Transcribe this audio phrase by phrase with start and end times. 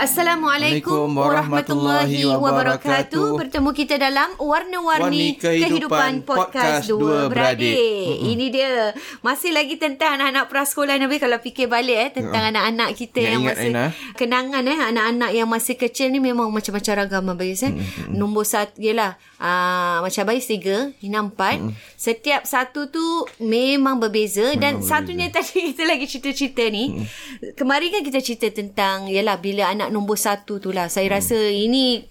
[0.00, 3.36] Assalamualaikum warahmatullahi wabarakatuh.
[3.36, 7.68] Bertemu kita dalam Warna-Warni Kehidupan, Kehidupan Podcast Dua Beradik.
[7.68, 8.16] Beradik.
[8.32, 8.96] Ini dia.
[9.20, 12.48] Masih lagi tentang anak-anak prasekolah Nabi kalau fikir balik eh tentang uh.
[12.48, 13.84] anak-anak kita yang, yang masih Aina.
[14.16, 17.72] kenangan eh anak-anak yang masih kecil ni memang macam-macam ragam Abayus eh.
[17.76, 18.16] Mm-hmm.
[18.16, 21.60] Nombor satu ialah uh, macam Abayus tiga, Ina empat.
[21.60, 21.76] Mm-hmm.
[22.00, 23.04] Setiap satu tu
[23.36, 25.44] memang berbeza dan memang satunya berbeza.
[25.52, 26.84] tadi kita lagi cerita-cerita ni.
[26.88, 27.52] Mm-hmm.
[27.52, 30.88] Kemarin kan kita cerita tentang ialah bila anak nombor satu tu lah.
[30.88, 31.14] Saya hmm.
[31.18, 32.06] rasa ini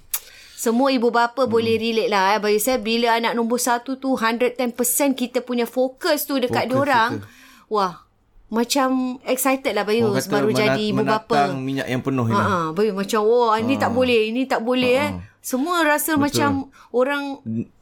[0.59, 1.51] semua ibu bapa hmm.
[1.51, 2.35] boleh relate lah.
[2.35, 2.40] Eh.
[2.44, 4.59] Bagi saya bila anak nombor satu tu 110%
[5.16, 7.12] kita punya fokus tu dekat fokus diorang.
[7.72, 8.06] Wah.
[8.50, 11.53] Macam excited lah Bayus baru jadi ibu bapa.
[11.53, 12.34] minyak yang penuh ini.
[12.34, 13.81] Ha, Bayus macam wah ini ha.
[13.85, 15.06] tak boleh, ini tak boleh ha.
[15.06, 15.11] eh.
[15.39, 16.23] Semua rasa Betul.
[16.27, 16.51] macam
[16.91, 17.23] orang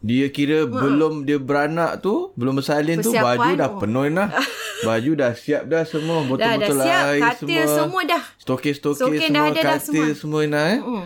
[0.06, 0.69] dia kira ha.
[0.69, 3.81] belum dia beranak tu, belum bersalin tu baju dah oh.
[3.81, 4.29] penuh dah.
[4.88, 7.78] baju dah siap dah semua, betul-betul dah, dah siap, air katil semua.
[7.81, 8.23] semua dah.
[8.38, 10.06] Stokis-stokis semua, dah ada katil dah semua.
[10.13, 10.81] semua dah eh.
[10.85, 11.06] Mm.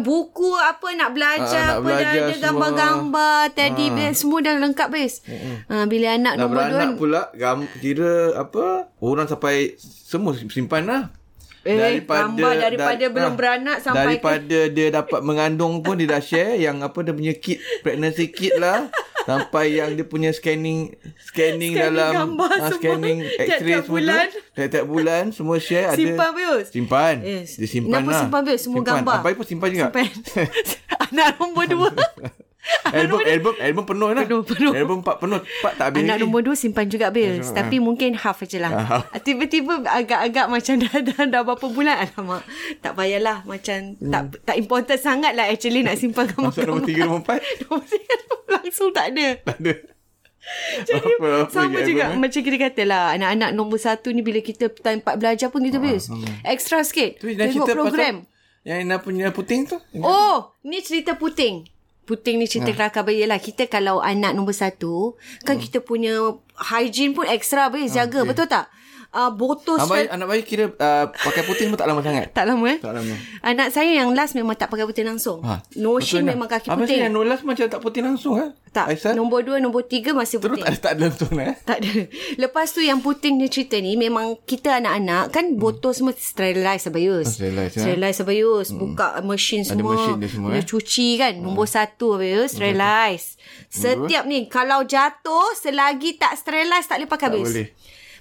[0.00, 4.16] Buku apa nak belajar ha, nak apa belajar dah ada gambar-gambar tadi ha.
[4.16, 5.14] semua dah lengkap bes.
[5.68, 11.12] Ha, bila anak nombor dua anak pula gam, kira apa orang sampai semua simpan lah.
[11.66, 14.70] Eh, daripada, gambar daripada da, belum beranak sampai daripada ke...
[14.70, 18.86] dia dapat mengandung pun dia dah share yang apa dia punya kit pregnancy kit lah.
[19.26, 24.30] Sampai yang dia punya scanning scanning, scanning dalam uh, scanning x-ray bulan.
[24.54, 25.98] tiap-tiap bulan semua share ada.
[25.98, 26.66] Simpan bius.
[26.70, 27.14] Simpan.
[27.26, 27.58] Yes.
[27.58, 28.22] dia simpan Kenapa lah.
[28.22, 28.60] simpan bius?
[28.62, 28.94] Semua simpan.
[29.02, 29.16] gambar.
[29.18, 29.86] Apa pun simpan juga.
[29.90, 30.08] Simpan.
[31.10, 31.90] anak nombor dua
[32.98, 34.24] album album album penuh lah.
[34.26, 34.72] Penuh, penuh.
[34.74, 36.02] Album empat penuh, empat tak habis.
[36.02, 38.70] Anak nombor dua simpan juga bills, tapi mungkin half aja lah.
[38.74, 42.42] Uh, Tiba-tiba agak-agak macam dah, dah dah berapa bulan alamak.
[42.82, 44.10] Tak payahlah macam hmm.
[44.10, 46.50] tak tak important sangat lah actually nak simpan gambar.
[46.50, 47.38] Masuk nombor tiga nombor empat.
[47.66, 48.14] nombor tiga
[48.50, 49.26] langsung tak ada.
[49.42, 49.74] Tak ada.
[50.86, 52.20] Jadi apa, apa sama juga album, eh?
[52.22, 55.80] macam kita kata lah anak-anak nombor satu ni bila kita time part belajar pun uh,
[55.82, 56.06] bis.
[56.06, 57.18] Uh, Extra sikit.
[57.18, 58.30] Tengok program.
[58.66, 59.78] Yang nak punya puting tu?
[60.02, 61.75] Oh, ni cerita puting.
[62.06, 62.76] Puting ni cerita ha.
[62.78, 63.42] kelakar bayi lah.
[63.42, 65.62] Kita kalau anak nombor satu, kan hmm.
[65.66, 68.22] kita punya hygiene pun extra bayi jaga.
[68.22, 68.30] Okay.
[68.30, 68.70] Betul tak?
[69.12, 72.32] Uh, botol Abai, Anak bayi kira uh, pakai putih pun tak lama sangat.
[72.32, 72.78] tak lama eh?
[72.80, 73.14] Tak lama.
[73.44, 75.44] Anak saya yang last memang tak pakai putih langsung.
[75.44, 75.62] Ha.
[75.78, 76.98] Notion memang kaki Abang putih.
[76.98, 78.50] Abang yang last macam tak putih langsung eh?
[78.76, 78.92] Tak.
[78.92, 79.16] Aisyah?
[79.16, 80.60] Nombor dua, nombor tiga masih putih.
[80.60, 81.54] Terus tak, tak ada langsung eh?
[81.64, 81.92] Tak ada.
[82.36, 85.56] Lepas tu yang putih ni cerita ni memang kita anak-anak kan hmm.
[85.56, 87.24] botol semua sterilize abayus.
[87.24, 87.72] Oh, sterilize.
[87.72, 87.82] Ya?
[87.88, 88.68] Sterilize abayus.
[88.68, 88.78] Hmm.
[88.84, 89.96] Buka mesin semua.
[89.96, 90.64] Ada mesin dia semua eh?
[90.64, 91.32] cuci kan.
[91.32, 91.42] Hmm.
[91.48, 92.52] Nombor satu abayus.
[92.52, 93.40] Sterilize.
[93.72, 97.48] Setiap ni kalau jatuh selagi tak sterilize tak boleh pakai abayus.
[97.48, 97.68] Tak boleh.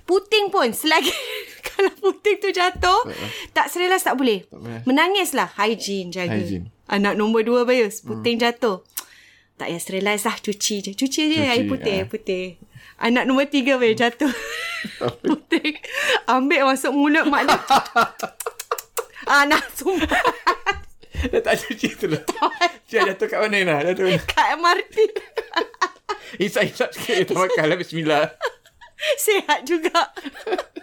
[0.05, 1.09] Puting pun selagi
[1.73, 3.29] kalau puting tu jatuh uh-uh.
[3.57, 4.45] tak serius tak boleh.
[4.85, 6.37] Menangislah hygiene jaga.
[6.37, 6.69] Hygiene.
[6.85, 8.45] Anak nombor dua bayus puting hmm.
[8.45, 8.85] jatuh.
[9.55, 10.91] Tak payah sterilize lah cuci je.
[10.93, 12.45] Cuci je cuci, air putih, air putih.
[13.01, 14.29] Anak nombor tiga bayus jatuh.
[15.25, 15.73] puting.
[16.29, 17.57] Ambil masuk mulut mak dia.
[19.41, 20.21] Anak sumpah.
[21.33, 22.21] Dah tak cuci tu lah.
[22.85, 23.75] Cik jatuh kat mana Ina?
[23.81, 24.97] Jatuh Kat MRT.
[26.37, 27.15] Isap-isap sikit.
[27.25, 27.77] Kita makan lah.
[27.79, 28.25] Bismillah.
[29.25, 30.11] Sehat juga.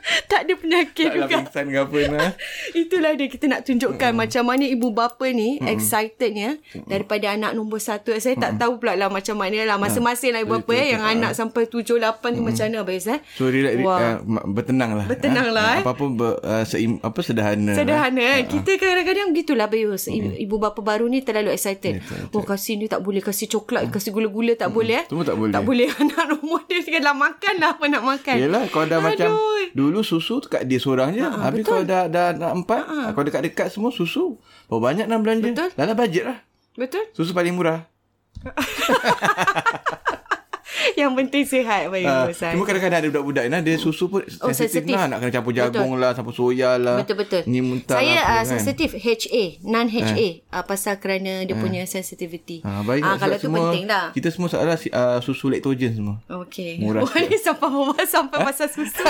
[0.31, 1.37] tak ada penyakit tak lah juga.
[1.47, 2.31] pingsan ke apa nah.
[2.83, 4.19] Itulah dia kita nak tunjukkan mm.
[4.19, 5.69] macam mana ibu bapa ni mm.
[5.71, 6.91] excitednya mm.
[6.91, 8.11] daripada anak nombor satu.
[8.19, 8.43] Saya mm.
[8.43, 11.71] tak tahu pula lah macam mana lah masing-masing lah ibu bapa eh, yang anak sampai
[11.71, 13.23] tujuh lapan tu macam mana Abis eh.
[13.39, 14.19] So relax, uh,
[14.51, 15.07] bertenang lah.
[15.07, 15.57] Bertenang ha?
[15.57, 15.83] lah eh.
[15.87, 17.73] Apa-apa ber, uh, seim, apa sederhana.
[17.79, 18.43] Sederhana eh.
[18.43, 18.59] Uh-huh.
[18.59, 20.11] Kita kadang-kadang begitulah Bayus.
[20.11, 20.35] Mm.
[20.35, 22.03] Ibu bapa baru ni terlalu excited.
[22.03, 22.35] excited.
[22.35, 23.23] Oh kasih ni tak boleh.
[23.23, 24.75] Kasih coklat, kasih gula-gula tak mm.
[24.75, 25.05] boleh eh.
[25.07, 25.55] Semua tak boleh.
[25.55, 26.81] Tak boleh anak nombor dia.
[26.83, 28.12] Kalau makan lah apa nak makan.
[28.37, 29.07] Yelah kalau dah Aduh.
[29.09, 29.31] macam
[29.73, 31.23] dulu susu kat dia seorang je.
[31.23, 31.73] Uh-huh, Habis betul.
[31.73, 32.83] kalau dah, dah nak empat.
[32.85, 33.09] Uh-huh.
[33.15, 34.37] Kalau dekat-dekat semua susu.
[34.69, 35.49] Berapa banyak nak belanja.
[35.49, 35.71] Betul.
[35.79, 36.39] Dalam bajet lah.
[36.77, 37.05] Betul.
[37.17, 37.89] Susu paling murah.
[41.01, 44.95] Yang penting sihat Bayu uh, Cuma kadang-kadang ada budak-budak nah, Dia susu pun oh, sensitif
[44.95, 45.09] lah.
[45.09, 46.01] Nak kena campur jagung betul.
[46.01, 46.97] lah Campur soya lah.
[47.03, 50.33] Betul-betul Ni muntah Saya lah, uh, sensitif HA Non-HA uh.
[50.61, 51.61] Uh, Pasal kerana Dia uh.
[51.61, 52.65] punya sensitivity.
[52.65, 54.07] Uh, baik, uh, Kalau tu semua, penting lah.
[54.17, 56.17] Kita semua salah uh, Susu laktogen semua.
[56.49, 59.05] Okay Murah ni sampai Sampai pasal susu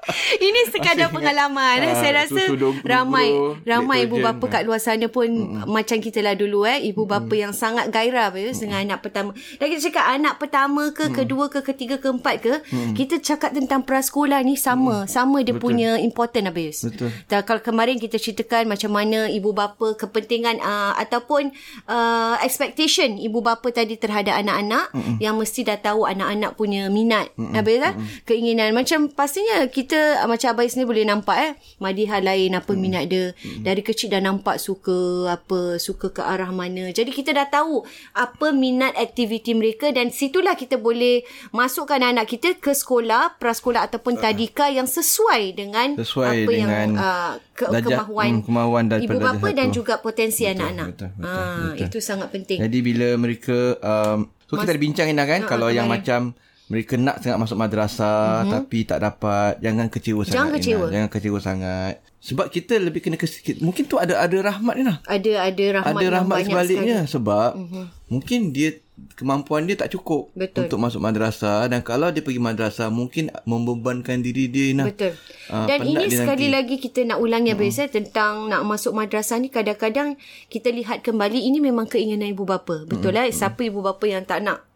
[0.46, 2.42] Ini sekadar Masih pengalaman ingat, Saya rasa
[2.84, 3.28] Ramai
[3.68, 5.68] Ramai ibu bapa kat luar sana pun mm.
[5.68, 7.40] Macam kita lah dulu eh Ibu bapa mm.
[7.48, 8.56] yang sangat gairah mm.
[8.56, 9.30] Dengan anak pertama
[9.60, 11.14] Dan kita cakap anak pertama ke mm.
[11.14, 12.96] Kedua ke Ketiga ke Empat ke mm.
[12.96, 15.08] Kita cakap tentang prasekolah ni Sama mm.
[15.10, 15.64] Sama dia Betul.
[15.64, 20.96] punya important Abis Betul Dan Kalau kemarin kita ceritakan Macam mana ibu bapa Kepentingan uh,
[20.96, 21.52] Ataupun
[21.88, 25.16] uh, Expectation Ibu bapa tadi terhadap anak-anak mm.
[25.20, 27.52] Yang mesti dah tahu Anak-anak punya minat mm.
[27.52, 28.24] Abis lah mm.
[28.24, 29.89] Keinginan Macam pastinya Kita
[30.26, 32.80] macam Abai sendiri boleh nampak eh Madiha lain apa hmm.
[32.80, 33.64] minat dia hmm.
[33.64, 37.82] dari kecil dah nampak suka apa suka ke arah mana jadi kita dah tahu
[38.14, 44.18] apa minat aktiviti mereka dan situlah kita boleh masukkan anak kita ke sekolah prasekolah ataupun
[44.18, 44.20] uh.
[44.20, 49.18] tadika yang sesuai dengan sesuai apa dengan yang uh, ke, dajah, kemahuan, hmm, kemahuan ibu
[49.20, 51.84] bapa dan juga potensi betul, anak-anak betul, betul, ha, betul.
[51.86, 55.48] itu sangat penting jadi bila mereka um, so Mas, kita ada bincang Ina kan uh,
[55.48, 56.32] kalau uh, yang macam
[56.70, 58.52] mereka nak sangat masuk madrasah mm-hmm.
[58.54, 60.86] tapi tak dapat jangan kecewa jangan sangat kecewa.
[60.86, 65.02] jangan kecewa sangat sebab kita lebih kena kesikit mungkin tu ada ada rahmat ni lah
[65.10, 67.12] ada ada rahmat ada rahmat sebaliknya sekali.
[67.18, 67.84] sebab mm-hmm.
[68.06, 68.70] mungkin dia
[69.16, 70.68] kemampuan dia tak cukup Betul.
[70.68, 74.86] untuk masuk madrasah dan kalau dia pergi madrasah mungkin membebankan diri dia nah.
[74.88, 75.16] Betul.
[75.48, 76.56] Uh, dan ini sekali nanti.
[76.56, 77.88] lagi kita nak ulang ya uh-huh.
[77.88, 80.20] tentang nak masuk madrasah ni kadang-kadang
[80.52, 82.84] kita lihat kembali ini memang keinginan ibu bapa.
[82.84, 83.26] Betul uh-huh.
[83.26, 84.69] lah siapa ibu bapa yang tak nak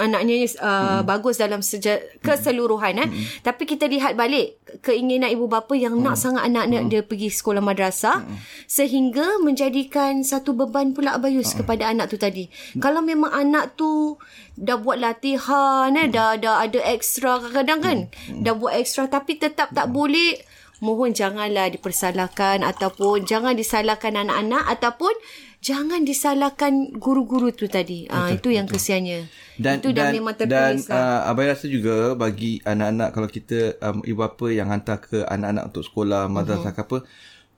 [0.00, 1.00] anaknya uh, hmm.
[1.04, 3.44] bagus dalam seja- keseluruhan eh hmm.
[3.44, 6.04] tapi kita lihat balik keinginan ibu bapa yang hmm.
[6.08, 6.90] nak sangat anak-anak hmm.
[6.90, 8.36] dia pergi sekolah madrasah hmm.
[8.64, 11.58] sehingga menjadikan satu beban pula abayus hmm.
[11.60, 12.80] kepada anak tu tadi hmm.
[12.80, 14.16] kalau memang anak tu
[14.56, 16.14] dah buat latihan eh hmm.
[16.16, 18.40] dah dah ada ekstra kadang-kadang kan hmm.
[18.48, 19.96] dah buat ekstra tapi tetap tak hmm.
[19.96, 20.32] boleh
[20.82, 25.14] mohon janganlah dipersalahkan ataupun jangan disalahkan anak-anak ataupun
[25.62, 28.10] jangan disalahkan guru-guru tu tadi.
[28.10, 28.58] Ah itu betul.
[28.58, 29.30] yang kesiannya.
[29.62, 30.90] Dan, itu dah memang tertulis.
[30.90, 31.22] Dan lah.
[31.22, 35.70] uh, abai rasa juga bagi anak-anak kalau kita um, ibu bapa yang hantar ke anak-anak
[35.70, 36.82] untuk sekolah madrasah uh-huh.
[36.82, 36.98] apa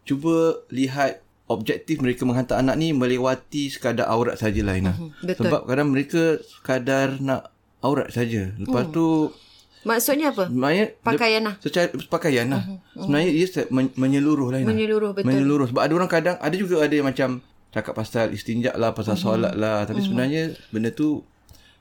[0.05, 4.93] cuba lihat objektif mereka menghantar anak ni melewati sekadar aurat sajalah Ina.
[4.93, 5.11] Uh-huh.
[5.25, 5.49] Betul.
[5.49, 8.53] Sebab kadang mereka sekadar nak aurat saja.
[8.61, 9.09] Lepas uh tu
[9.85, 10.49] Maksudnya apa?
[10.49, 11.61] Sebenarnya pakaian lah.
[11.61, 12.65] Secara pakaian lah.
[12.65, 13.05] Uh-huh.
[13.05, 13.47] Sebenarnya ia
[13.97, 14.61] menyeluruh lah.
[14.65, 15.29] Menyeluruh betul.
[15.29, 15.67] Menyeluruh.
[15.69, 19.35] Sebab ada orang kadang ada juga ada yang macam cakap pasal istinjak lah, pasal uh-huh.
[19.35, 19.83] solat lah.
[19.83, 20.07] Tapi uh-huh.
[20.07, 21.27] sebenarnya benda tu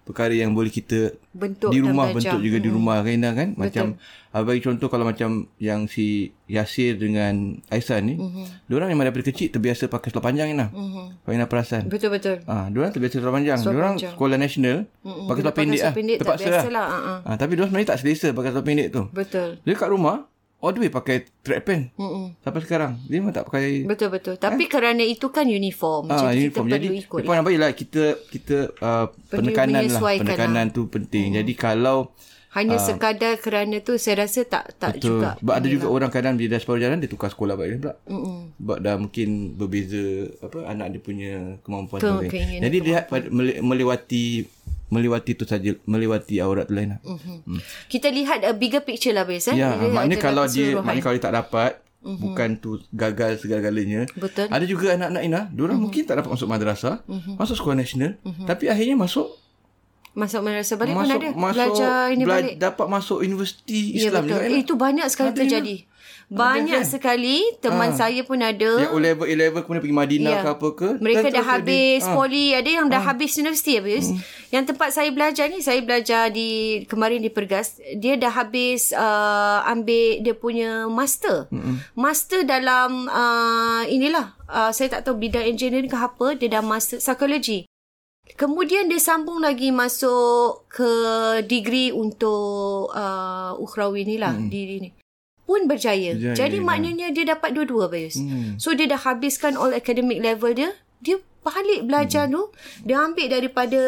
[0.04, 2.66] perkara yang boleh kita bentuk di rumah bentuk juga uh-huh.
[2.68, 3.56] di rumah Raina kan.
[3.56, 3.95] Macam
[4.36, 8.16] uh, bagi contoh kalau macam yang si Yasir dengan Aisan ni.
[8.19, 8.44] Uh-huh.
[8.68, 10.73] Diorang memang daripada kecil terbiasa pakai seluar panjang ni lah.
[10.73, 11.14] Uh-huh.
[11.23, 11.88] Raina perasan.
[11.88, 12.44] Betul-betul.
[12.50, 13.57] Ah, diorang terbiasa seluar panjang.
[13.62, 14.14] Seluar diorang panjang.
[14.18, 15.28] sekolah nasional uh-huh.
[15.30, 15.94] pakai seluar pendek, lah.
[15.95, 16.64] pendek Terpaksa lah.
[16.68, 16.88] lah.
[16.90, 17.19] Uh-huh.
[17.23, 19.02] Ah, tapi diorang sebenarnya tak selesa pakai seluar pendek tu.
[19.14, 19.50] Betul.
[19.64, 20.18] Jadi kat rumah
[20.64, 21.92] all the way pakai track pant.
[22.00, 22.40] Mm-mm.
[22.40, 22.96] Sampai sekarang.
[23.12, 23.84] Dia memang tak pakai.
[23.84, 24.40] Betul-betul.
[24.40, 24.70] Tapi eh?
[24.72, 26.08] kerana itu kan uniform.
[26.08, 26.66] Ah, jadi uniform.
[26.72, 27.20] kita jadi, perlu ikut.
[27.20, 27.44] Jadi, lah.
[27.44, 30.02] baiklah kita, kita uh, penekanan lah.
[30.24, 30.76] Penekanan lah.
[30.76, 31.36] tu penting.
[31.36, 31.38] Mm.
[31.44, 32.16] Jadi kalau...
[32.54, 35.18] Hanya uh, sekadar kerana tu saya rasa tak tak betul.
[35.18, 35.42] juga.
[35.42, 35.94] Sebab ada juga lah.
[35.98, 37.98] orang kadang dia dah separuh jalan dia tukar sekolah balik pula.
[38.06, 38.54] Mm-mm.
[38.62, 41.34] Sebab dah mungkin berbeza apa anak dia punya
[41.66, 42.30] kemampuan tu.
[42.30, 43.10] Jadi dia
[43.58, 44.46] melewati
[44.92, 46.99] melewati tu saja melewati aurat tu lain lah.
[47.04, 47.40] Uh-huh.
[47.44, 47.61] Hmm.
[47.92, 49.54] Kita lihat a bigger picture lah biasa.
[49.54, 49.61] Eh?
[49.61, 51.71] Ya, maknanya kalau dia maknanya kalau dia tak dapat
[52.04, 52.18] uh-huh.
[52.19, 54.07] bukan tu gagal segala-galanya.
[54.16, 54.47] Betul.
[54.47, 55.83] Ada juga anak-anak Ina, diorang uh-huh.
[55.90, 57.35] mungkin tak dapat masuk madrasah, uh-huh.
[57.35, 58.45] masuk sekolah nasional, uh-huh.
[58.47, 59.43] tapi akhirnya masuk
[60.14, 61.30] Masuk madrasah balik masuk, pun ada.
[61.34, 62.54] Masuk, belajar ini bela- balik.
[62.62, 64.30] Dapat masuk universiti ya, Islam.
[64.30, 64.42] Ya, betul.
[64.46, 65.76] Eh, itu banyak sekali ada terjadi.
[65.84, 65.92] Juga.
[66.34, 66.90] Banyak kan?
[66.90, 67.98] sekali teman ha.
[68.00, 68.72] saya pun ada.
[68.80, 70.42] Yang level, A level kemudian pergi Madinah ya.
[70.42, 70.90] ke apa ke.
[70.98, 72.14] Mereka dah habis ha.
[72.16, 73.08] poli, ada yang dah ha.
[73.12, 74.10] habis universiti habis.
[74.10, 74.20] Hmm.
[74.50, 79.66] Yang tempat saya belajar ni, saya belajar di kemarin di Pergas, dia dah habis uh,
[79.68, 81.52] ambil dia punya master.
[81.52, 81.82] Hmm.
[81.94, 86.98] Master dalam uh, inilah, uh, saya tak tahu bidang engineering ke apa, dia dah master
[86.98, 87.68] psikologi.
[88.33, 90.92] Kemudian dia sambung lagi masuk ke
[91.45, 94.33] degree untuk uh, ukhrawi ni lah.
[94.33, 94.49] Hmm.
[94.49, 94.90] Di, ni.
[95.44, 96.18] pun berjaya.
[96.18, 96.66] Berjaya, Jadi ya.
[96.66, 98.18] maknanya dia dapat dua-dua Bayus.
[98.18, 98.57] Hmm.
[98.57, 100.73] So dia dah habiskan all academic level dia,
[101.04, 102.33] dia balik belajar hmm.
[102.40, 102.44] tu,
[102.88, 103.81] dia ambil daripada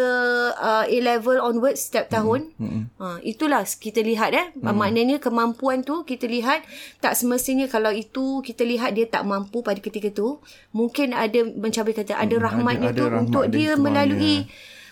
[0.59, 2.51] uh, A level onwards setiap tahun.
[2.59, 2.91] Hmm.
[2.99, 4.51] Uh, itulah kita lihat eh.
[4.59, 4.75] Hmm.
[4.75, 6.67] Maknanya kemampuan tu kita lihat
[6.99, 10.43] tak semestinya kalau itu kita lihat dia tak mampu pada ketika tu,
[10.75, 13.83] mungkin ada mencapai kata ada rahmatnya ada tu rahmat untuk dia dia semuanya.
[14.03, 14.35] melalui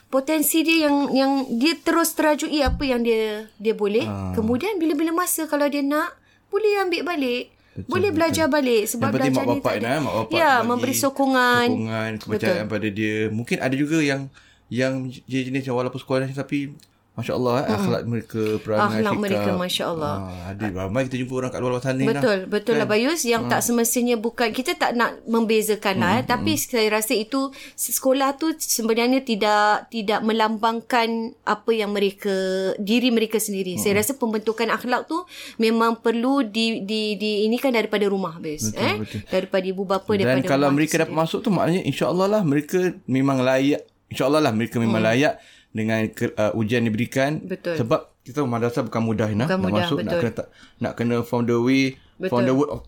[0.07, 4.07] potensi dia yang yang dia terus terajui apa yang dia dia boleh.
[4.07, 4.31] Ah.
[4.31, 6.15] Kemudian bila-bila masa kalau dia nak
[6.47, 7.51] boleh ambil balik.
[7.73, 8.55] Betul, boleh belajar betul.
[8.61, 9.87] balik sebab Yang belajar mak ni bapak tak ada.
[9.89, 11.67] nah, mak bapak ya, bagi memberi sokongan.
[11.73, 13.17] sokongan kepercayaan pada dia.
[13.33, 14.21] Mungkin ada juga yang
[14.69, 14.93] yang
[15.25, 16.73] jenis yang walaupun sekolah ni tapi
[17.13, 19.21] Masya Allah eh, akhlak mereka perangai Akhlak sikap.
[19.21, 20.13] mereka, Masya Allah.
[20.17, 22.49] Ah, ada ramai kita jumpa orang kat luar sana Betul, lah.
[22.49, 26.89] betul lah Bayus yang tak semestinya bukan kita tak nak membezakan lah eh, tapi saya
[26.91, 29.53] rasa itu sekolah tu sebenarnya tidak
[29.87, 31.09] tidak melambangkan
[31.43, 32.33] apa yang mereka
[32.77, 33.77] diri mereka sendiri.
[33.77, 35.21] Saya rasa pembentukan akhlak tu
[35.57, 39.19] memang perlu di di di ini kan daripada rumah Bayus Betul, eh betul.
[39.29, 43.37] daripada ibu bapa Dan daripada kalau mereka dapat masuk tu maknanya insya-Allah lah mereka memang
[43.39, 43.85] layak.
[44.09, 45.09] Insya-Allah lah mereka memang Hmm.
[45.09, 45.33] layak
[45.73, 47.41] dengan ke, uh, ujian diberikan.
[47.43, 47.75] Betul.
[47.81, 49.49] Sebab kita tahu madrasah bukan mudah Ina.
[49.49, 50.21] Bukan nak mudah, masuk nak betul.
[50.21, 50.47] kena tak,
[50.79, 52.29] nak kena from the way Betul.
[52.31, 52.81] from the word of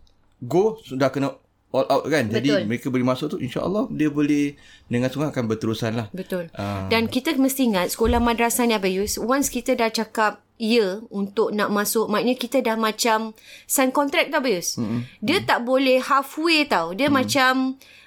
[0.46, 1.36] go sudah kena
[1.76, 2.32] all out kan.
[2.32, 4.56] Jadi mereka boleh masuk tu insya-Allah dia boleh
[4.88, 6.08] dengan sungguh akan berterusan lah.
[6.16, 6.48] Betul.
[6.56, 6.88] Ah.
[6.88, 11.68] Dan kita mesti ingat sekolah madrasah ni Abayus, once kita dah cakap ya untuk nak
[11.68, 13.36] masuk, maknanya kita dah macam
[13.68, 14.80] sign contract tau Abayus.
[14.80, 15.02] Mm-hmm.
[15.20, 16.96] Dia tak boleh halfway tau.
[16.96, 17.20] Dia mm-hmm.
[17.20, 17.54] macam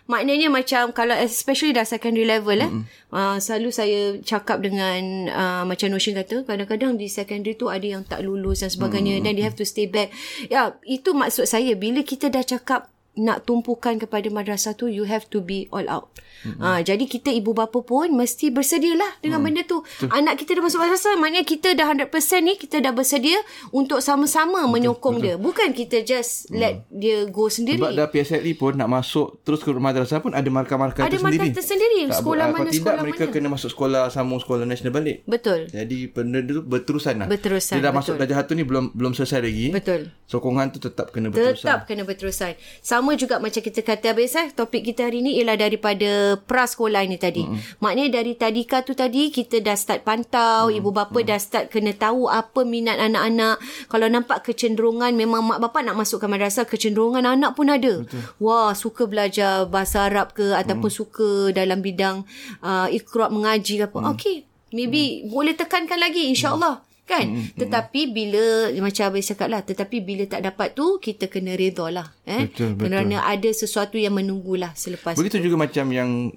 [0.08, 2.70] maknanya macam kalau especially dah secondary level eh.
[2.72, 3.12] Mm-hmm.
[3.12, 8.06] Uh, selalu saya cakap dengan uh, macam Notion kata, kadang-kadang di secondary tu ada yang
[8.08, 9.34] tak lulus dan sebagainya mm-hmm.
[9.36, 10.08] they have to stay back.
[10.48, 15.26] Ya, itu maksud saya bila kita dah cakap nak tumpukan kepada madrasah tu you have
[15.28, 16.06] to be all out.
[16.44, 16.62] Mm-hmm.
[16.62, 19.44] Ha, jadi kita ibu bapa pun mesti bersedialah dengan mm.
[19.44, 19.82] benda tu.
[20.10, 22.10] Anak kita dah masuk madrasah maknanya kita dah 100%
[22.46, 23.38] ni kita dah bersedia
[23.74, 25.24] untuk sama-sama betul, menyokong betul.
[25.24, 25.34] dia.
[25.38, 26.58] Bukan kita just mm.
[26.58, 27.82] let dia go sendiri.
[27.82, 31.50] Sebab dah PSLE pun nak masuk terus ke madrasah pun ada markah-markah Ada tersendiri.
[31.50, 32.00] markah tersendiri.
[32.08, 33.34] Tak, Sekolah mana, Kalau tidak sekolah mereka mana.
[33.34, 35.16] kena masuk sekolah sambung sekolah nasional balik.
[35.24, 35.60] Betul.
[35.70, 37.26] Jadi benda tu berterusan lah.
[37.26, 38.00] Berterusan, Dia dah betul.
[38.02, 39.66] masuk darjah satu ni belum belum selesai lagi.
[39.72, 40.00] Betul.
[40.28, 41.66] Sokongan tu tetap kena berterusan.
[41.66, 42.52] Tetap kena berterusan.
[42.84, 47.16] Sama juga macam kita kata habis eh, topik kita hari ni ialah daripada prasekolah ni
[47.16, 47.46] tadi.
[47.46, 47.80] Mm-hmm.
[47.80, 50.78] Maknanya dari tadika tu tadi kita dah start pantau, mm-hmm.
[50.82, 51.30] ibu bapa mm-hmm.
[51.30, 53.62] dah start kena tahu apa minat anak-anak.
[53.88, 58.02] Kalau nampak kecenderungan memang mak bapak nak masukkan madrasah, kecenderungan anak pun ada.
[58.02, 58.20] Betul.
[58.42, 60.98] Wah, suka belajar bahasa Arab ke ataupun mm.
[60.98, 62.26] suka dalam bidang
[62.60, 63.98] uh, ikhra mengaji ke apa.
[64.02, 64.08] Mm.
[64.16, 64.36] Okey,
[64.74, 65.30] maybe mm.
[65.30, 66.87] boleh tekankan lagi insya-Allah.
[67.08, 67.24] Kan?
[67.24, 67.56] Mm-hmm.
[67.56, 68.42] Tetapi bila
[68.78, 72.12] macam Abang cakap lah, tetapi bila tak dapat tu kita kena redha lah.
[72.22, 72.46] Eh?
[72.46, 72.92] Betul, betul.
[72.92, 76.28] Kerana ada sesuatu yang menunggulah selepas Begitu juga macam yang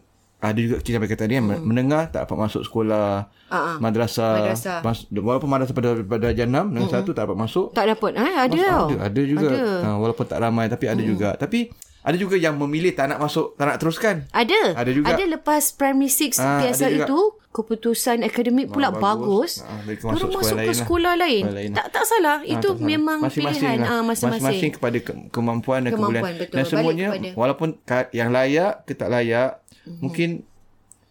[0.42, 1.62] ada juga kita sampai kata tadi hmm.
[1.62, 3.78] mendengar tak dapat masuk sekolah Ah, ah.
[3.78, 4.80] madrasah, Madrasah.
[4.82, 8.12] Mas, walaupun madrasah pada pada darjah 6 dan satu tak dapat masuk tak dapat.
[8.16, 8.34] Eh?
[8.40, 8.88] Ada Mas- tau.
[8.88, 9.68] ada, ada juga Ada.
[9.84, 11.68] Ha, walaupun tak ramai tapi ada juga tapi
[12.02, 14.74] ada juga yang memilih tak nak masuk tak nak teruskan Ada.
[14.74, 15.14] Ada juga.
[15.14, 17.06] Ada lepas primary 6 Ah, ada PSL juga.
[17.06, 17.20] itu
[17.52, 19.60] keputusan akademik pula bagus.
[19.60, 19.84] bagus.
[19.84, 20.80] Mereka Terus masuk masuk, sekolah ke lain lah.
[20.80, 21.42] sekolah lain.
[21.42, 21.78] Sekolah lain lah.
[21.78, 22.38] Tak tak salah.
[22.38, 22.88] Ah, Itu tak salah.
[22.88, 23.88] memang masing-masing pilihan lah.
[23.90, 24.42] ah masing-masing.
[24.42, 26.36] Masing-masing kepada ke- kemampuan dan Kemampuan, kebolehan.
[26.42, 26.56] betul.
[26.56, 27.70] Dan semuanya kepada- walaupun
[28.12, 29.50] yang layak ke tak layak,
[29.82, 30.00] Mhm.
[30.00, 30.30] mungkin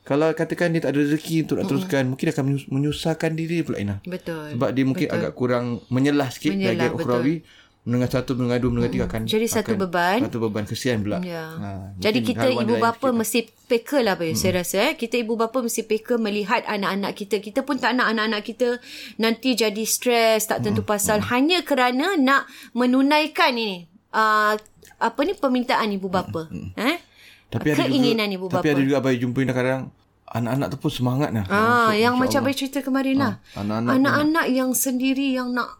[0.02, 3.60] kalau katakan dia tak ada rezeki untuk nak teruskan, mungkin dia akan menyus- menyusahkan diri
[3.60, 3.96] pula Ina.
[4.02, 4.56] Betul.
[4.56, 7.34] Sebab dia mungkin agak kurang menyelah sikit Menyelah, dari ukhrawi.
[7.80, 10.18] Mendengar satu, mendengar dua, mendengar tiga akan Jadi satu akan- beban.
[10.28, 11.24] Satu beban kesian pula.
[11.24, 11.48] Ya.
[11.56, 14.92] Ha, Jadi kita ibu bapa mesti peka lah Bayu, saya rasa eh.
[15.00, 17.40] Kita ibu bapa mesti peka melihat anak-anak kita.
[17.40, 18.76] Kita pun tak nak anak-anak kita
[19.16, 22.44] nanti jadi stres, tak tentu pasal hanya kerana nak
[22.76, 24.60] menunaikan ini uh,
[25.00, 26.52] apa ni permintaan ibu bapa.
[26.76, 27.00] Eh?
[27.48, 28.76] Tapi ada Keinginan juga, ibu Tapi bapa.
[28.76, 29.88] ada juga Abai jumpa kadang
[30.30, 31.44] anak-anak tu pun semangat lah.
[31.50, 32.52] Ah, Masuk, yang macam Allah.
[32.52, 33.32] Abang cerita kemarin lah.
[33.56, 35.79] Ah, anak-anak Anak-anak yang sendiri yang nak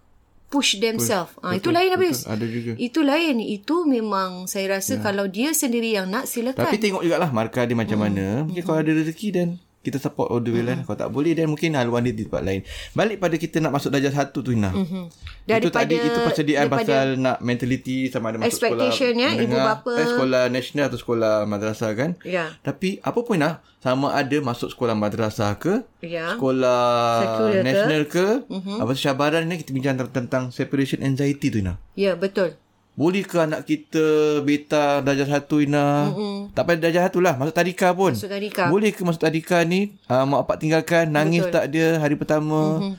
[0.51, 1.31] push themselves.
[1.39, 1.97] Ah, itu betul, lain betul.
[2.03, 2.19] habis.
[2.27, 2.73] Ada juga.
[2.75, 3.37] Itu lain.
[3.39, 6.59] Itu memang saya rasa kalau dia sendiri yang nak silakan.
[6.61, 7.83] Tapi tengok jugalah markah dia Hmm.
[7.87, 8.27] macam mana.
[8.45, 9.49] Mungkin kalau ada rezeki dan
[9.81, 10.77] kita support all the way lah.
[10.85, 12.61] Kalau tak boleh dan mungkin haluan dia di tempat lain.
[12.93, 14.69] Balik pada kita nak masuk darjah satu tu Ina.
[14.71, 15.05] Mm-hmm.
[15.51, 19.93] itu tadi itu persediaan pasal nak mentality sama ada masuk sekolah Expectation, ya, ibu bapa.
[19.97, 22.11] Eh, sekolah nasional atau sekolah madrasah kan.
[22.23, 22.53] Ya.
[22.61, 26.37] Tapi apa pun lah sama ada masuk sekolah madrasah ke Ya.
[26.37, 26.85] sekolah
[27.25, 27.65] Sekular ke.
[27.65, 28.77] nasional ke, mm-hmm.
[28.85, 31.81] apa tu, cabaran ni kita bincang tentang, separation anxiety tu Ina.
[31.97, 32.61] Ya, betul.
[33.01, 34.05] Boleh ke anak kita
[34.45, 36.13] beta darjah satu Ina?
[36.13, 36.53] Mm-mm.
[36.53, 37.33] Tak payah darjah satu lah.
[37.41, 38.13] Masuk tadika pun.
[38.13, 38.69] Masuk tadika.
[38.69, 39.97] Boleh ke masuk tadika ni?
[40.05, 41.09] Uh, mak bapak tinggalkan.
[41.09, 41.55] Nangis Betul.
[41.57, 42.77] tak dia hari pertama?
[42.77, 42.95] Mm-hmm.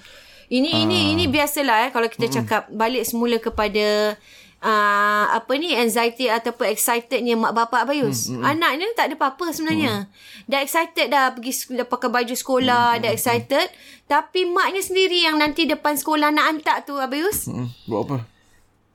[0.51, 4.17] Ini ini ini biasalah eh kalau kita cakap balik semula kepada
[4.65, 8.27] uh, apa ni anxiety ataupun excitednya mak bapak Abayus.
[8.27, 8.51] Hmm, hmm.
[8.57, 10.09] Anak ni tak ada apa-apa sebenarnya.
[10.09, 10.49] Hmm.
[10.49, 13.67] Dah excited dah pergi dah pakai baju sekolah, hmm, dah excited,
[14.09, 17.47] tapi maknya sendiri yang nanti depan sekolah nak hantar tu Abayus.
[17.47, 17.69] Mm-mm.
[17.85, 18.17] Buat apa?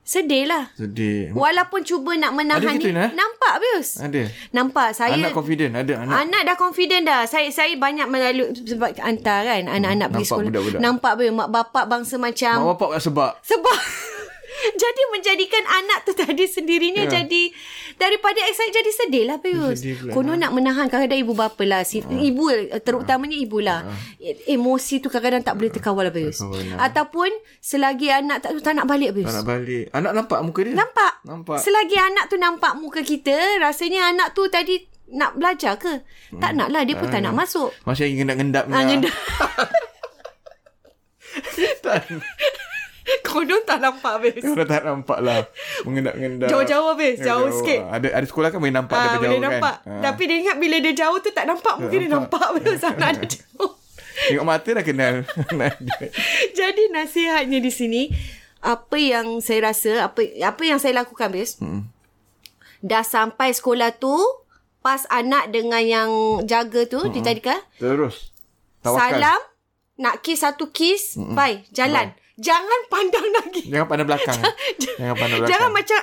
[0.07, 0.71] Sedih lah.
[0.73, 1.35] Sedih.
[1.35, 2.95] Walaupun cuba nak menahan Ada ni.
[2.95, 3.11] Ina?
[3.11, 3.99] Nampak Bius?
[3.99, 4.31] Ada.
[4.55, 4.95] Nampak.
[4.95, 5.75] Saya Anak confident.
[5.75, 6.15] Ada anak.
[6.23, 7.27] Anak dah confident dah.
[7.27, 10.47] Saya saya banyak melalui sebab hantar kan anak-anak pergi nampak sekolah.
[10.49, 10.79] budak-budak.
[10.79, 13.31] Nampak be mak bapak bangsa macam Mak bapak sebab.
[13.43, 13.77] sebab
[14.83, 17.23] jadi menjadikan anak tu tadi sendirinya Ya.
[17.23, 17.43] jadi
[17.97, 19.81] daripada excited jadi sedih lah Pius.
[19.81, 20.13] Ha.
[20.13, 21.81] Konon nak menahan kadang-kadang ibu bapa lah.
[21.87, 22.45] Si, Ibu
[22.83, 23.85] terutamanya ibu lah.
[24.49, 26.41] Emosi tu kadang-kadang tak boleh terkawal lah Pius.
[26.41, 26.79] Terkawal lah.
[26.89, 29.29] Ataupun selagi anak tak, tak nak balik Pius.
[29.29, 29.85] Tak nak balik.
[29.93, 30.75] Anak nampak muka dia?
[30.75, 31.13] Nampak?
[31.25, 31.59] Nampak.
[31.63, 36.03] Selagi anak tu nampak muka kita, rasanya anak tu tadi nak belajar ke?
[36.37, 36.83] Tak nak lah.
[36.83, 37.71] Dia pun tak nak masuk.
[37.87, 38.65] Masih lagi ngendap-ngendap.
[38.69, 39.15] Ah, ngendap.
[41.85, 42.03] tak.
[43.27, 44.43] Konon tak nampak habis.
[44.43, 45.47] Orang tak nampak lah.
[45.83, 46.49] Mengendap-ngendap.
[46.49, 47.17] Jauh-jauh habis.
[47.17, 47.81] Ya, Jauh sikit.
[47.87, 49.77] Ada ada sekolah kan boleh nampak Ah, daripada boleh jauh nampak.
[49.79, 49.91] kan.
[49.91, 50.03] Ah.
[50.03, 51.75] Tapi dia ingat bila dia jauh tu tak nampak.
[51.77, 53.71] Mungkin dia nampak habis anak dia jauh.
[54.27, 55.15] Tengok mata dah kenal.
[56.59, 58.03] Jadi nasihatnya di sini
[58.59, 61.87] apa yang saya rasa apa apa yang saya lakukan bis Hmm.
[62.79, 64.17] dah sampai sekolah tu
[64.81, 66.11] pas anak dengan yang
[66.43, 68.33] jaga tu di tadika Terus.
[68.81, 68.99] Tawakal.
[69.13, 69.41] salam
[69.97, 74.40] nak kiss satu kiss bye jalan jangan pandang lagi Jangan pandang belakang.
[74.97, 75.50] Jangan pandang belakang.
[75.50, 76.00] jangan macam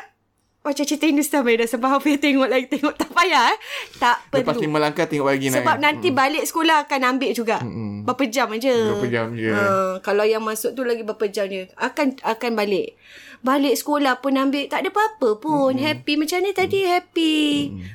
[0.64, 3.58] macam cerita Hindustan baik dah sebab apa tengok lagi tengok tak payah eh
[4.00, 5.60] tak Lepas perlu lima langkah tengok lagi naik.
[5.60, 7.60] sebab nanti balik sekolah akan ambil juga.
[7.60, 8.08] Mm-mm.
[8.08, 8.72] Berapa jam aja.
[8.72, 9.52] Berapa jam je.
[9.52, 11.68] Uh, kalau yang masuk tu lagi berapa jam je.
[11.76, 12.96] Akan akan balik.
[13.40, 15.76] Balik sekolah pun ambil tak ada apa-apa pun.
[15.76, 15.84] Mm-mm.
[15.84, 17.36] Happy macam ni tadi happy.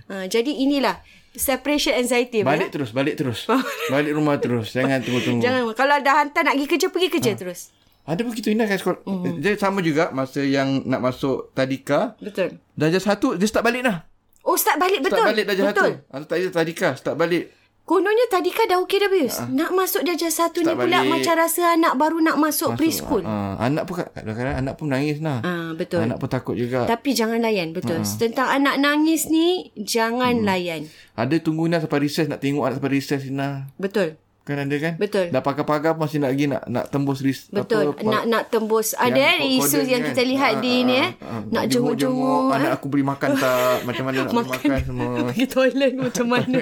[0.05, 1.01] Uh, jadi inilah
[1.33, 2.45] separation anxiety.
[2.45, 2.71] Balik eh?
[2.71, 3.49] terus, balik terus.
[3.89, 4.77] balik rumah terus.
[4.77, 5.41] Jangan tunggu-tunggu.
[5.41, 7.41] Jangan kalau dah hantar nak pergi kerja pergi kerja Ha.
[7.41, 7.61] terus.
[8.09, 9.05] Ada kita indah kat sekolah.
[9.05, 9.45] Mm.
[9.45, 12.17] Dia sama juga masa yang nak masuk tadika.
[12.17, 12.57] Betul.
[12.73, 14.09] Darjah satu, dia start balik dah.
[14.49, 15.21] Oh start balik betul.
[15.21, 15.91] Start balik darjah betul.
[16.01, 16.17] satu.
[16.17, 17.53] Atau tadi tadika, start balik.
[17.89, 19.37] Kononnya tadi kan dah okey dah Bius.
[19.49, 21.09] Nak masuk darjah satu ni Start pula balik.
[21.09, 22.81] macam rasa anak baru nak masuk, Masuk.
[22.81, 23.23] preschool.
[23.25, 25.41] Uh, anak pun kadang-kadang anak pun menangis nah.
[25.41, 26.05] Ah, betul.
[26.05, 26.85] Anak pun takut juga.
[26.85, 28.01] Tapi jangan layan betul.
[28.01, 28.17] Uh.
[28.21, 30.49] Tentang anak nangis ni jangan hmm.
[30.49, 30.81] layan.
[31.17, 33.73] Ada tunggu Ina sampai recess nak tengok anak sampai recess Ina.
[33.81, 34.21] Betul.
[34.49, 34.97] Kan ada kan?
[34.97, 35.29] Betul.
[35.29, 37.53] Dah pagar-pagar masih nak lagi nak nak tembus ris.
[37.53, 37.93] Betul.
[37.93, 40.17] Apa, nak nak tembus ada yang eh, isu yang kan?
[40.17, 41.09] kita lihat Ah, di ah, ni eh.
[41.21, 41.41] ah.
[41.53, 42.57] Nak Jenguk-jenguk, jenguk-jenguk.
[42.57, 42.77] Anak eh.
[42.81, 43.77] aku beri makan tak?
[43.93, 45.13] Macam mana nak beri makan semua.
[45.29, 46.61] Pergi toilet macam mana.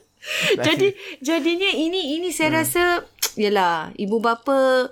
[0.70, 3.02] Jadi jadinya ini ini saya rasa
[3.42, 4.90] yalah ibu bapa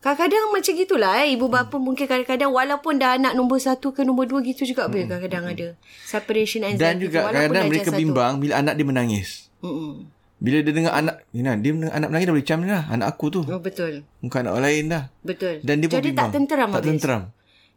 [0.00, 1.36] Kadang-kadang macam gitulah eh.
[1.36, 5.08] Ibu bapa mungkin kadang-kadang walaupun dah anak nombor satu ke nombor dua gitu juga hmm.
[5.08, 5.68] kadang-kadang ada.
[6.08, 6.80] Separation anxiety.
[6.80, 8.00] Dan juga kadang-kadang mereka satu.
[8.00, 9.52] bimbang bila anak dia menangis.
[9.60, 10.19] Mm-mm.
[10.40, 12.82] Bila dia dengar anak, Nina, dia dengar anak menangis dah boleh cam dah.
[12.88, 13.40] Anak aku tu.
[13.44, 13.92] Oh, betul.
[14.24, 15.04] Bukan anak orang lain dah.
[15.20, 15.54] Betul.
[15.60, 16.24] Dan dia pun Jadi bimbang.
[16.24, 16.88] tak tenteram Tak habis.
[16.96, 17.22] tenteram.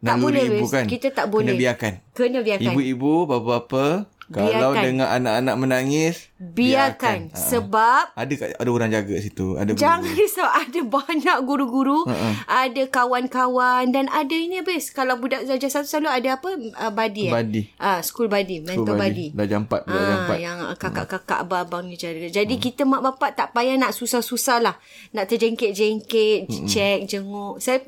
[0.04, 0.84] Tak Naluri boleh, ibu kan.
[0.84, 1.48] Kita tak boleh.
[1.48, 1.92] Kena biarkan.
[2.12, 2.72] Kena biarkan.
[2.72, 3.84] Ibu-ibu, bapa-bapa,
[4.26, 4.82] kalau Biarkan.
[4.82, 7.28] dengar anak-anak menangis, biarkan.
[7.28, 7.36] Ha.
[7.36, 9.52] Sebab Ada ada orang jaga situ.
[9.54, 10.16] Ada Jangan guru.
[10.16, 12.30] risau Ada banyak guru-guru Ha-ha.
[12.64, 17.24] Ada kawan-kawan Dan ada ini habis Kalau budak darjah satu Selalu ada apa uh, Buddy
[17.26, 17.32] eh?
[17.32, 17.62] Buddy.
[17.76, 19.84] Ah, School buddy Mentor buddy, Dah 4.
[19.84, 20.36] Dah jam Ah, 4.
[20.38, 22.16] yang kakak-kakak abang-abang ni cara.
[22.16, 24.76] Jadi kita mak bapak tak payah nak susah-susah lah.
[25.10, 27.58] Nak terjengkit-jengkit, cek, jenguk.
[27.58, 27.80] Saya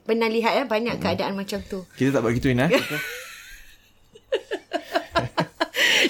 [0.00, 1.82] pernah lihat ya banyak keadaan macam tu.
[1.94, 2.70] Kita tak buat gitu, Ina.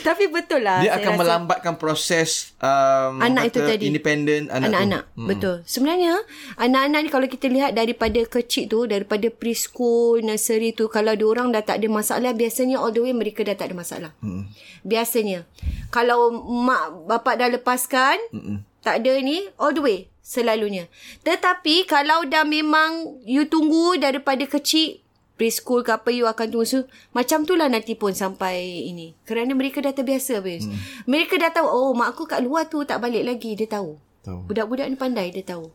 [0.01, 0.81] Tapi betul lah.
[0.81, 1.21] Dia saya akan rasa.
[1.21, 3.85] melambatkan proses um, Anak itu tadi.
[3.87, 5.03] independent anak Anak-anak.
[5.05, 5.15] tu.
[5.15, 5.29] Hmm.
[5.29, 5.57] Betul.
[5.65, 6.15] Sebenarnya,
[6.57, 11.51] anak-anak ni kalau kita lihat daripada kecil tu, daripada preschool, nursery tu, kalau dia orang
[11.51, 14.11] dah tak ada masalah, biasanya all the way mereka dah tak ada masalah.
[14.19, 14.49] Hmm.
[14.81, 15.45] Biasanya.
[15.89, 18.65] Kalau mak bapak dah lepaskan, Hmm.
[18.81, 19.99] tak ada ni, all the way.
[20.21, 20.87] Selalunya.
[21.21, 25.03] Tetapi, kalau dah memang you tunggu daripada kecil,
[25.41, 26.69] preschool ke apa you akan tunggu.
[26.69, 26.85] So,
[27.17, 29.17] macam tu lah nanti pun sampai ini.
[29.25, 30.69] Kerana mereka dah terbiasa habis.
[30.69, 30.77] Hmm.
[31.09, 33.97] mereka dah tahu oh mak aku kat luar tu tak balik lagi dia tahu.
[34.21, 34.53] Tahu.
[34.53, 35.73] budak-budak ni pandai dia tahu.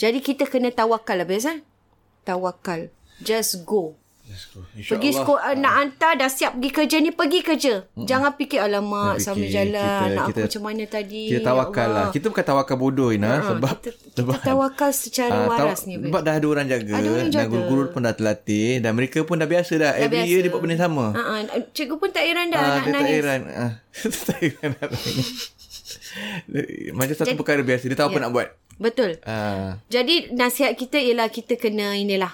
[0.00, 1.60] Jadi kita kena tawakal habis eh?
[2.24, 2.88] Tawakal.
[3.20, 4.00] Just go
[4.84, 7.74] Pergi sekolah nak hantar dah siap pergi kerja ni pergi kerja.
[7.92, 8.04] Mm.
[8.04, 11.22] Jangan fikir alamak sambil jalan Kita- nak aku kita- macam mana tadi.
[11.24, 11.94] Kita ya tawakal lah.
[11.96, 12.12] Allah.
[12.12, 15.80] Kita bukan tawakal bodoh Ina Ha, sebab kita, kita sebab tawakal secara Ah, taw- waras
[15.84, 15.94] ni.
[15.96, 19.36] Sebab dah ada orang jaga, Ada orang dan guru-guru pun dah terlatih dan mereka pun
[19.36, 19.92] dah biasa dah.
[19.94, 20.26] Every biasa.
[20.26, 21.06] year dia buat benda sama.
[21.08, 21.34] Ha, ha,
[21.68, 23.14] cikgu pun tak heran dah Ah, nak dia tak nangis.
[23.14, 23.40] heran.
[23.48, 23.72] Ah,
[24.26, 25.28] tak heran nak nangis.
[26.92, 27.84] Macam satu Jadi- perkara biasa.
[27.84, 28.22] Dia tahu apa Ya.
[28.22, 28.48] nak buat.
[28.76, 29.10] Betul.
[29.22, 32.32] Ah, Jadi nasihat kita ialah kita kena inilah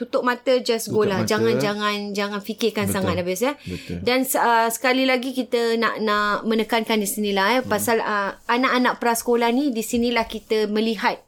[0.00, 1.28] tutup mata just go lah.
[1.28, 1.36] mata.
[1.36, 2.94] Jangan jangan jangan fikirkan Betul.
[2.96, 3.52] sangat habis ya.
[3.60, 4.00] Betul.
[4.00, 7.68] Dan uh, sekali lagi kita nak nak menekankan di sinilah eh hmm.
[7.68, 11.20] pasal uh, anak-anak prasekolah ni di sinilah kita melihat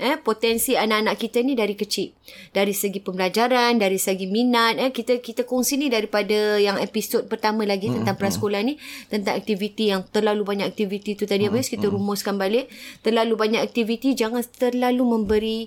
[0.00, 2.14] eh potensi anak-anak kita ni dari kecil.
[2.54, 7.66] Dari segi pembelajaran, dari segi minat eh kita kita kongsi ni daripada yang episod pertama
[7.66, 8.78] lagi Hmm, tentang prasekolah ni
[9.10, 12.70] tentang aktiviti yang terlalu banyak aktiviti tu tadi habis kita rumuskan balik.
[13.02, 15.58] Terlalu banyak aktiviti jangan terlalu memberi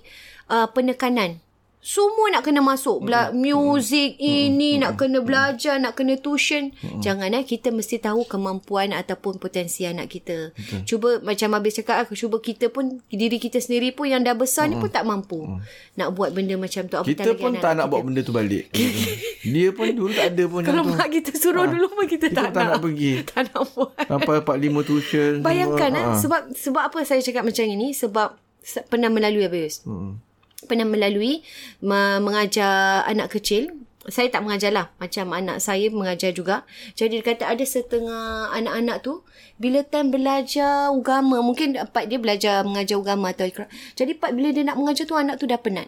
[0.47, 1.42] uh, penekanan
[1.83, 3.03] semua nak kena masuk.
[3.03, 6.71] Bela- music ini nak kena belajar, nak kena tuition.
[6.97, 10.55] Jangan eh kita mesti tahu kemampuan ataupun potensi anak kita.
[10.83, 14.65] Cuba macam habis cakap aku cuba kita pun diri kita sendiri pun yang dah besar
[14.65, 15.43] ni pun tak mampu
[15.93, 16.95] nak buat benda macam tu.
[17.03, 17.91] Kita pun tak nak kita.
[17.91, 18.71] buat benda tu balik.
[19.45, 20.95] Dia pun dulu tak ada pun Kalau yang tu.
[20.95, 23.11] mak kita suruh dulu pun kita, Kita tak, tak nak pergi.
[23.27, 23.91] Tak nak buat.
[23.99, 25.31] Sampai 4-5 tuition.
[25.41, 25.99] Bayangkan semua.
[25.99, 26.15] eh, Ha.
[26.17, 27.91] sebab sebab apa saya cakap macam ini?
[27.91, 29.83] Sebab se- pernah melalui Abayus.
[29.83, 30.15] Hmm.
[30.65, 31.43] Pernah melalui
[31.83, 33.71] me- mengajar anak kecil.
[34.03, 34.91] Saya tak mengajar lah.
[34.99, 36.67] Macam anak saya mengajar juga.
[36.91, 39.23] Jadi dia kata ada setengah anak-anak tu
[39.55, 41.39] bila time belajar agama.
[41.39, 43.47] Mungkin part dia belajar mengajar agama atau.
[43.95, 45.87] Jadi part bila dia nak mengajar tu anak tu dah penat.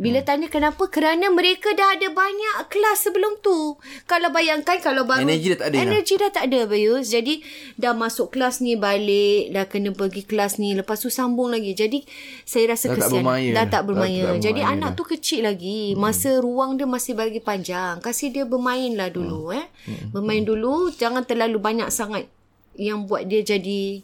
[0.00, 0.88] Bila tanya kenapa?
[0.88, 3.76] Kerana mereka dah ada banyak kelas sebelum tu.
[4.08, 5.28] Kalau bayangkan kalau baru...
[5.28, 5.84] Energi dah tak ada dah.
[5.84, 7.04] Energi dah tak ada Bayus.
[7.12, 7.34] Jadi
[7.76, 9.52] dah masuk kelas ni balik.
[9.52, 10.72] Dah kena pergi kelas ni.
[10.72, 11.76] Lepas tu sambung lagi.
[11.76, 12.00] Jadi
[12.48, 13.20] saya rasa Dah tak kesian.
[13.20, 13.52] bermain.
[13.52, 14.24] Dah tak Dah bermain.
[14.24, 14.96] tak Jadi bermain anak dah.
[14.96, 15.92] tu kecil lagi.
[16.00, 18.00] Masa ruang dia masih bagi panjang.
[18.00, 19.52] Kasih dia bermain lah dulu.
[19.52, 19.68] Eh.
[20.16, 20.88] Bermain dulu.
[20.96, 22.24] Jangan terlalu banyak sangat
[22.72, 24.00] yang buat dia jadi...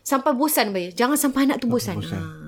[0.00, 0.96] Sampai bosan Bayus.
[0.96, 2.00] Jangan sampai anak tu bosan.
[2.00, 2.16] bosan.
[2.16, 2.39] Ha.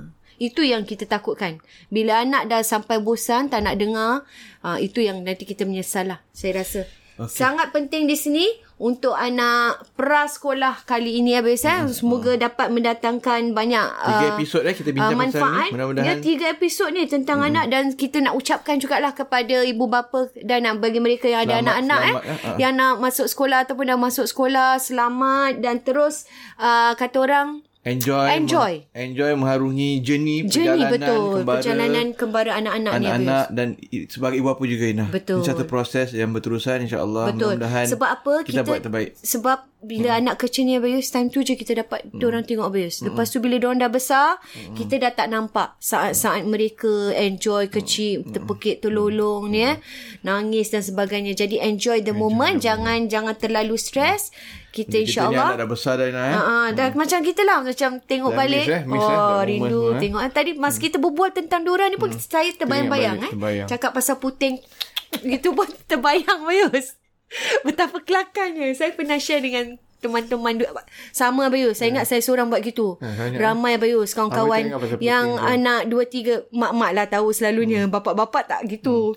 [0.42, 1.62] Itu yang kita takutkan.
[1.86, 4.26] Bila anak dah sampai bosan, tak nak dengar,
[4.66, 6.82] uh, itu yang nanti kita menyesal lah, saya rasa.
[7.12, 7.44] Okay.
[7.44, 8.48] Sangat penting di sini
[8.82, 11.86] untuk anak prasekolah kali ini habis eh.
[11.92, 15.52] Semoga dapat mendatangkan banyak Tiga uh, episod eh kita uh, bincang pasal manfaat.
[15.52, 15.68] ni.
[15.76, 16.06] Mudah-mudahan.
[16.08, 17.48] Ya, tiga episod ni tentang hmm.
[17.52, 21.62] anak dan kita nak ucapkan jugalah kepada ibu bapa dan uh, bagi mereka yang ada
[21.62, 22.48] Selamat, anak-anak eh selamat, eh.
[22.48, 22.56] Ah.
[22.58, 26.26] yang nak masuk sekolah ataupun dah masuk sekolah selamat dan terus
[26.58, 27.48] uh, kata orang
[27.82, 28.30] Enjoy.
[28.30, 28.86] Enjoy.
[28.94, 33.68] enjoy mengharungi journey, Journey perjalanan betul kembara Perjalanan kembara anak-anak ni anak-anak dan
[34.06, 35.06] sebagai ibu bapa juga Ina.
[35.10, 35.42] Betul.
[35.42, 37.34] Ini satu proses yang berterusan insya-Allah.
[37.34, 39.18] Betul Mudah-mudahan Sebab apa kita, buat terbaik.
[39.18, 40.20] Sebab bila hmm.
[40.22, 42.22] anak kecil ni Abayus Time tu je kita dapat hmm.
[42.22, 44.78] Diorang tengok Abayus Lepas tu bila diorang dah besar hmm.
[44.78, 48.30] Kita dah tak nampak Saat-saat mereka Enjoy kecil hmm.
[48.30, 49.82] Terpekik terlolong ni eh
[50.22, 54.30] Nangis dan sebagainya Jadi enjoy the moment Jangan jangan terlalu stres
[54.70, 56.32] Kita Kita ni insyaAllah anak dah besar dah Ina eh.
[56.32, 58.66] Ha ah, dah macam kita lah macam tengok Dah balik.
[58.70, 60.00] miss, eh, miss, eh, oh, that rindu moment eh.
[60.00, 60.20] tengok.
[60.22, 63.32] Ah, Tadi mas kita berbual tentang diorang ni pun saya terbayang-bayang eh.
[63.34, 63.68] terbayang.
[63.68, 64.62] Cakap pasal puting
[65.34, 67.01] gitu pun terbayang Bayus.
[67.66, 68.72] Betapa kelakarnya.
[68.76, 70.72] Saya pernah share dengan teman-teman du-
[71.14, 71.78] sama Bayus.
[71.78, 72.98] Saya ingat saya seorang buat gitu.
[72.98, 73.38] banyak.
[73.38, 77.86] Ramai Bayus kawan-kawan yang anak dua tiga mak-mak lah tahu selalunya.
[77.86, 79.14] Bapak-bapak tak gitu.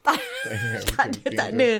[0.96, 1.70] tak ada, tak ada.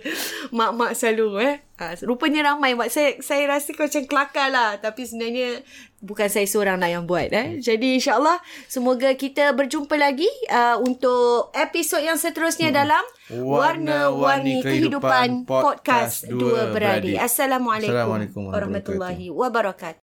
[0.52, 1.54] Mak-mak selalu eh.
[1.76, 5.60] Ha, rupanya ramai buat saya saya rasa macam kelakar lah tapi sebenarnya
[6.06, 7.58] bukan saya seorang lah yang buat eh.
[7.58, 8.38] Jadi insyaallah
[8.70, 13.02] semoga kita berjumpa lagi uh, untuk episod yang seterusnya dalam
[13.34, 17.18] Warna-Warni Kehidupan Podcast Dua Beradik.
[17.18, 20.05] Assalamualaikum Assalamualaikum warahmatullahi wabarakatuh.